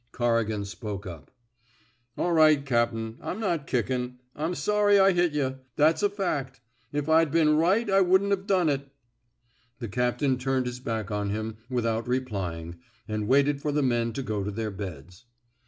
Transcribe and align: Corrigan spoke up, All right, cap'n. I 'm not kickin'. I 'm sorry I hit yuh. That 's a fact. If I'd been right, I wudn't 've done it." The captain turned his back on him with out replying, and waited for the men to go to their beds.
Corrigan 0.11 0.65
spoke 0.65 1.05
up, 1.05 1.29
All 2.17 2.31
right, 2.31 2.65
cap'n. 2.65 3.19
I 3.21 3.29
'm 3.29 3.39
not 3.39 3.67
kickin'. 3.67 4.17
I 4.35 4.45
'm 4.45 4.55
sorry 4.55 4.99
I 4.99 5.11
hit 5.11 5.31
yuh. 5.33 5.59
That 5.75 5.99
's 5.99 6.01
a 6.01 6.09
fact. 6.09 6.59
If 6.91 7.07
I'd 7.07 7.29
been 7.31 7.55
right, 7.55 7.87
I 7.87 8.01
wudn't 8.01 8.33
've 8.33 8.47
done 8.47 8.67
it." 8.67 8.89
The 9.77 9.87
captain 9.87 10.39
turned 10.39 10.65
his 10.65 10.79
back 10.79 11.11
on 11.11 11.29
him 11.29 11.57
with 11.69 11.85
out 11.85 12.07
replying, 12.07 12.79
and 13.07 13.27
waited 13.27 13.61
for 13.61 13.71
the 13.71 13.83
men 13.83 14.11
to 14.13 14.23
go 14.23 14.43
to 14.43 14.49
their 14.49 14.71
beds. 14.71 15.25